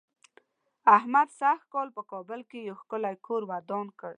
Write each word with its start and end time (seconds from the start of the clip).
احمد 0.97 1.27
سږ 1.39 1.59
کال 1.73 1.87
په 1.97 2.01
کابل 2.11 2.39
کې 2.49 2.59
یو 2.67 2.75
ښکلی 2.81 3.15
کور 3.27 3.41
ودان 3.51 3.85
کړ. 3.99 4.09